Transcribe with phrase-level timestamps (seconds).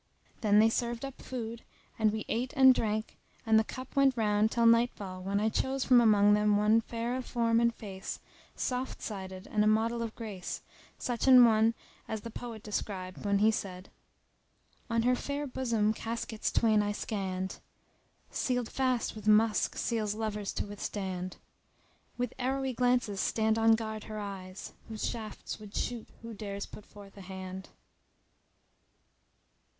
[0.41, 1.61] Then they served up food,
[1.99, 5.85] and we ate and drank and the cup went round till nightfall when I chose
[5.85, 8.19] from among them one fair of form and face,
[8.55, 10.63] soft sided and a model of grace,
[10.97, 11.75] such an one
[12.07, 13.91] as the poet described when he said.—
[14.89, 17.59] On her fair bosom caskets twain I scanned,
[17.97, 21.37] * Sealed fast with musk seals lovers to withstand
[22.17, 26.65] With arrowy glances stand on guard her eyes, * Whose shafts would shoot who dares
[26.65, 27.69] put forth a hand.